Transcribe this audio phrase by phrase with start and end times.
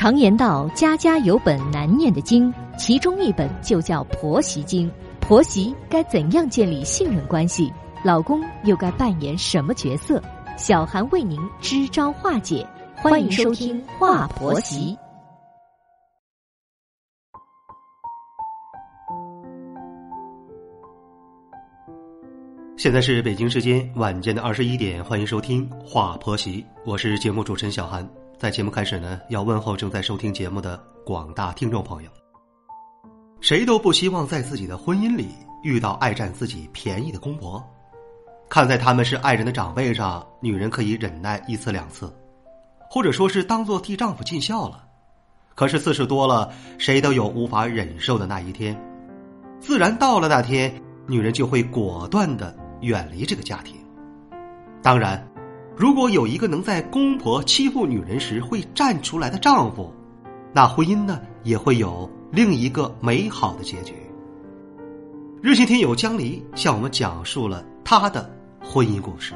[0.00, 4.90] 常言道：“家家有本难念的经”，其中一本就叫婆媳经。
[5.20, 7.70] 婆媳该怎样建立信任关系？
[8.02, 10.18] 老公又该扮演什么角色？
[10.56, 12.66] 小韩为您支招化解。
[12.96, 14.96] 欢迎收听《话婆媳》。
[22.78, 28.08] 现在是北京时间晚间的二十一点，欢迎收听《话婆媳》，我是节目主持人小韩。
[28.40, 32.10] 在节目开始呢，要问候正在收听节目的广大听众朋友。
[33.42, 35.28] 谁都不希望在自己的婚姻里
[35.62, 37.62] 遇到爱占自己便宜的公婆。
[38.48, 42.10] 看在他们是爱人的长辈上，女人可以忍耐一次两次，
[42.88, 44.86] 或者说是当做替丈夫尽孝了。
[45.54, 48.74] 可是次数多了，谁都有无法忍受的那一天。
[49.60, 50.72] 自然到了那天，
[51.06, 53.76] 女人就会果断的远离这个家庭。
[54.82, 55.29] 当然。
[55.80, 59.90] 如果有一个能在公婆欺负女人时会站出来的丈夫，
[60.52, 63.94] 那婚姻呢也会有另一个美好的结局。
[65.40, 68.30] 日心听友江离向我们讲述了他的
[68.62, 69.32] 婚姻故事。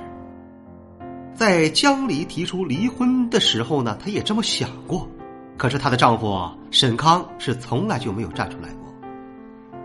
[1.33, 5.09] 在江离提出离婚的时候呢，她也这么想过，
[5.57, 8.95] 可是她的丈夫沈康是从来就没有站出来过，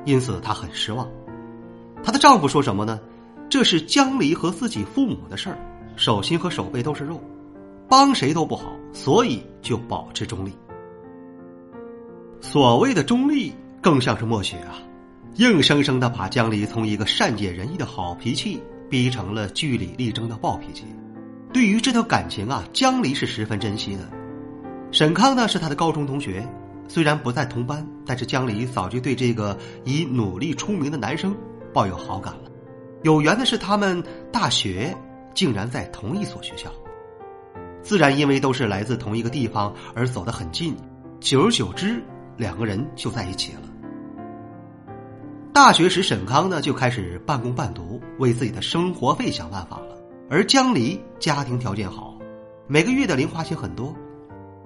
[0.04, 1.08] 因此她很失望。
[2.04, 3.00] 她的丈夫说什么呢？
[3.50, 5.58] 这是江离和自己父母的事儿。
[6.00, 7.22] 手心和手背都是肉，
[7.90, 10.54] 帮谁都不好，所以就保持中立。
[12.40, 14.80] 所谓的中立，更像是默许啊，
[15.36, 20.86] 硬生生的把江离从一个善解人意的好脾气，逼成了据理力争的暴脾气。
[21.52, 24.10] 对于这段感情啊，江离是十分珍惜的。
[24.94, 26.48] 沈康呢是他的高中同学，
[26.88, 31.36] 虽然不在同班，但是江离早就对这个以努力出名的男生
[31.74, 32.44] 抱有好感了。
[33.04, 34.96] 有缘的是，他们大学。
[35.34, 36.70] 竟然在同一所学校，
[37.82, 40.76] 自然因为都是来自同一个地方而走得很近，
[41.20, 42.02] 久而久之，
[42.38, 43.62] 两个人就在一起了。
[45.52, 49.98] 大学时，沈康呢就开始半工半读，为自己的生活费想办法了。
[50.30, 52.18] 而江离家庭条件好，
[52.68, 53.94] 每个月的零花钱很多，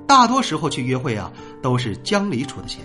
[0.06, 1.32] 大多时候去约会啊
[1.62, 2.84] 都是江离出的钱。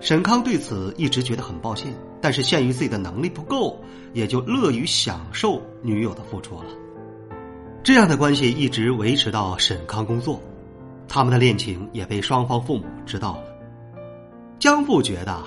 [0.00, 3.78] 沈康对此一直觉得很抱歉，但是限于自己的能力不够，
[4.12, 6.64] 也就乐于享受女友的付出了。
[7.84, 10.40] 这样的关系一直维持到沈康工作，
[11.06, 13.42] 他们的恋情也被双方父母知道了。
[14.58, 15.38] 江父觉得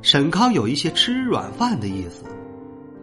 [0.00, 2.24] 沈康有一些吃软饭的意思，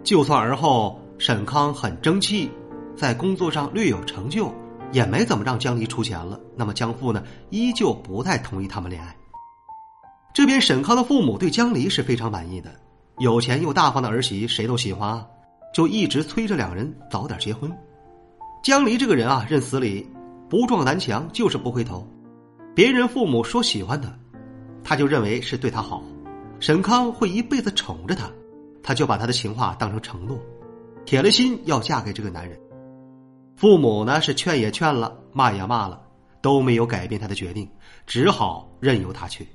[0.03, 2.51] 就算而后沈康很争气，
[2.97, 4.53] 在工作上略有成就，
[4.91, 6.37] 也没怎么让江离出钱了。
[6.57, 9.15] 那么江父呢，依旧不太同意他们恋爱。
[10.33, 12.69] 这边沈康的父母对江离是非常满意的，
[13.19, 15.25] 有钱又大方的儿媳谁都喜欢，
[15.73, 17.71] 就一直催着两人早点结婚。
[18.61, 20.05] 江离这个人啊，认死理，
[20.49, 22.05] 不撞南墙就是不回头。
[22.75, 24.13] 别人父母说喜欢他，
[24.83, 26.03] 他就认为是对他好。
[26.59, 28.29] 沈康会一辈子宠着他，
[28.83, 30.37] 他就把他的情话当成承诺，
[31.05, 32.59] 铁了心要嫁给这个男人。
[33.55, 36.01] 父母呢是劝也劝了，骂也骂了，
[36.41, 37.69] 都没有改变他的决定，
[38.05, 39.47] 只好任由他去。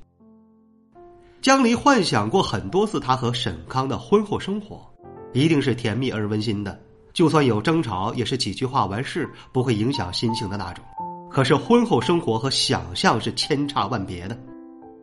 [1.42, 4.90] 江离幻想过很多次他和沈康的婚后生活，
[5.34, 6.80] 一定是甜蜜而温馨的。
[7.14, 10.84] 就算有争吵，也是几句话完事，不会影响心情的那种。
[11.30, 14.36] 可是婚后生活和想象是千差万别的，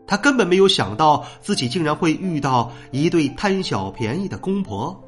[0.06, 5.02] 他根本没有想到自己竟然会遇到一对贪小便宜的公婆。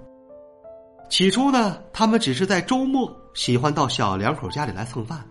[1.09, 5.21] 起初呢，他们只是在周末喜欢到小两口家里来蹭饭，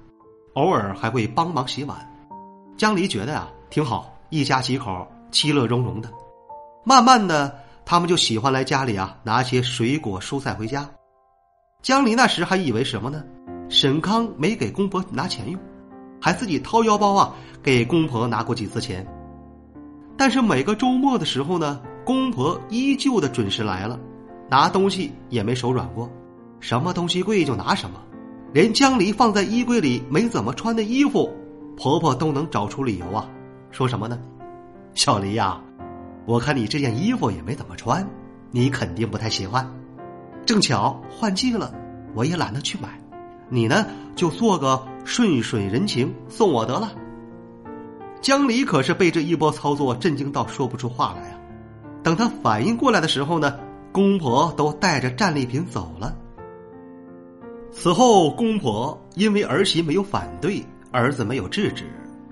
[0.52, 1.98] 偶尔还会帮忙洗碗。
[2.76, 6.10] 江离觉得呀挺好，一家几口其乐融融的。
[6.84, 10.86] 慢慢的，他们就喜欢来家里啊拿些水果蔬菜回家。
[11.82, 13.24] 江离那时还以为什么呢？
[13.68, 15.60] 沈康没给公婆拿钱用，
[16.20, 19.04] 还自己掏腰包啊给公婆拿过几次钱。
[20.16, 23.98] 但是每个周末的时候呢，公婆依旧的准时来了，
[24.48, 26.08] 拿东西也没手软过，
[26.60, 28.00] 什么东西贵就拿什么，
[28.52, 31.28] 连江离放在衣柜里没怎么穿的衣服，
[31.76, 33.28] 婆婆都能找出理由啊，
[33.72, 34.16] 说什么呢？
[34.94, 35.60] 小黎呀，
[36.26, 38.08] 我看你这件衣服也没怎么穿，
[38.52, 39.68] 你肯定不太喜欢。
[40.44, 41.72] 正巧换季了，
[42.14, 43.00] 我也懒得去买，
[43.48, 43.86] 你呢
[44.16, 46.92] 就做个顺水人情送我得了。
[48.20, 51.38] 江离可是被这一波操作震惊到说不出话来啊！
[52.02, 53.58] 等他反应过来的时候呢，
[53.90, 56.16] 公婆都带着战利品走了。
[57.72, 61.84] 此后，公婆因为儿媳没有反对，儿子没有制止，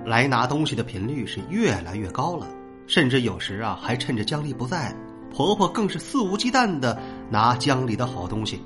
[0.05, 2.47] 来拿东西的频率是越来越高了，
[2.87, 4.95] 甚至有时啊还趁着江离不在。
[5.33, 7.01] 婆婆更是肆无忌惮的
[7.31, 8.61] 拿江离的好东西，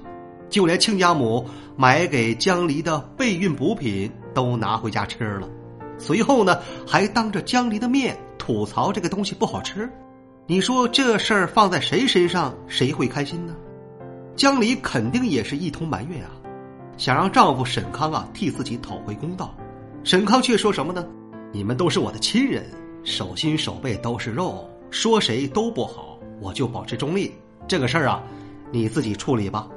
[0.49, 1.47] 就连亲家母
[1.77, 5.49] 买给江离的备孕补品都拿回家吃了，
[5.99, 9.89] 随后呢还当着江离的面吐槽这个东西不好吃。
[10.47, 13.55] 你说这事儿放在谁身上，谁会开心呢？
[14.37, 16.31] 江离肯定也是一通埋怨啊，
[16.97, 19.55] 想让丈夫沈康啊替自己讨回公道。
[20.03, 21.07] 沈康却说什么呢？
[21.53, 22.65] 你们都是我的亲人，
[23.05, 27.33] 手心手背都是肉，说谁都不好，我就保持中立。
[27.67, 28.23] 这个事儿啊，
[28.75, 29.69] 你自己处理吧。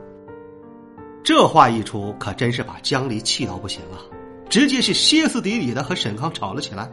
[1.24, 4.02] 这话一出，可真是把江离气到不行啊，
[4.50, 6.90] 直接是歇斯底里的和沈康吵了起来。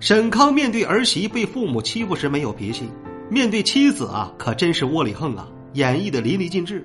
[0.00, 2.88] 沈康面对儿媳被父母欺负时没有脾气，
[3.30, 6.84] 面对妻子啊，可真是窝里横啊，演绎的淋漓尽致，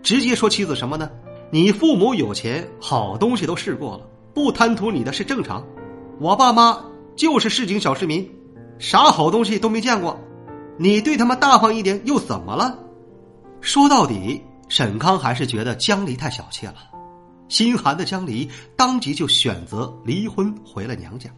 [0.00, 1.10] 直接说妻子什么呢？
[1.50, 5.66] 你父母有钱，好东西都试过了，不贪图你的是正常。
[6.20, 6.84] 我爸妈
[7.16, 8.30] 就是市井小市民，
[8.78, 10.20] 啥好东西都没见过，
[10.76, 12.78] 你对他们大方一点又怎么了？
[13.60, 16.76] 说到底，沈康还是觉得江离太小气了，
[17.48, 21.28] 心寒的江离当即就选择离婚，回了娘家。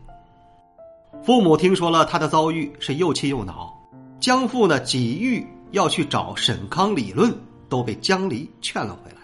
[1.23, 3.77] 父母听说了他的遭遇，是又气又恼。
[4.21, 7.35] 江父呢，几欲要去找沈康理论，
[7.69, 9.17] 都被江离劝了回来。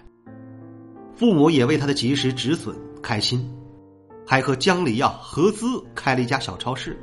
[1.15, 3.49] 父母也为他的及时止损开心，
[4.27, 6.99] 还和江离啊合资开了一家小超市。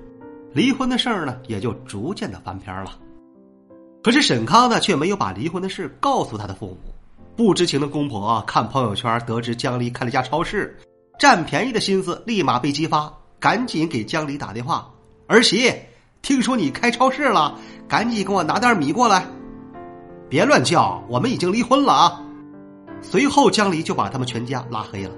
[0.54, 2.98] 离婚的事儿呢，也就逐渐的翻篇了。
[4.04, 6.78] 可是沈康呢，却没有把离婚的事告诉他的父母。
[7.36, 10.78] 不知情的公婆看朋友圈，得知江离开了家超市，
[11.18, 13.12] 占便宜的心思立马被激发。
[13.40, 14.90] 赶紧给江离打电话，
[15.28, 15.74] 儿媳，
[16.22, 17.58] 听说你开超市了，
[17.90, 19.26] 赶紧给我拿袋米过来。
[20.30, 22.22] 别乱叫，我们已经离婚了啊！
[23.02, 25.12] 随后江离就把他们全家拉黑了。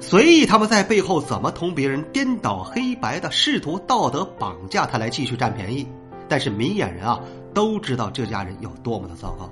[0.00, 5.86] 随意他们在背后怎么同别人颠倒黑白的试图道德绑架他来继续占便宜，
[6.28, 7.20] 但是明眼人啊
[7.54, 9.50] 都知道这家人有多么的糟糕。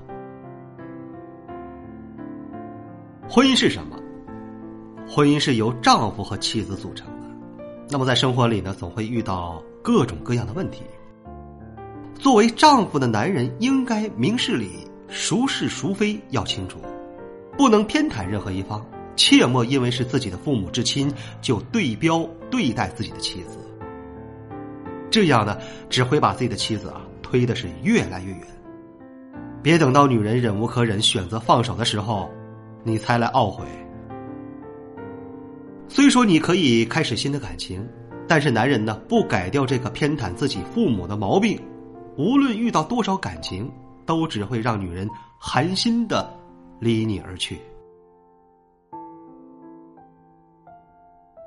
[3.28, 3.96] 婚姻是什么？
[5.06, 7.26] 婚姻是由丈夫和妻子组成的。
[7.90, 10.82] 那么在生活里呢，总会遇到各种各样的问题。
[12.14, 16.78] 作为丈夫的男人，应该明事理，孰是孰非要清楚，
[17.56, 18.84] 不能偏袒任何一方，
[19.14, 23.58] 切莫因为是自己的父母至亲就对标对待自己的妻子。
[25.10, 25.56] 这样呢，
[25.88, 28.42] 只会把自己的妻子啊推的是越来越远。
[29.62, 32.30] 别等到女人忍无可忍，选择放手的时候，
[32.84, 33.66] 你才来懊悔。
[35.88, 37.86] 虽说你可以开始新的感情，
[38.26, 41.60] 但是男人呢不改掉这个偏袒自己父母的毛病，
[42.16, 43.70] 无论遇到多少感情，
[44.06, 45.06] 都只会让女人
[45.38, 46.32] 寒心的
[46.80, 47.58] 离你而去。